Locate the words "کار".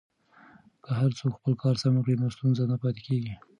1.63-1.75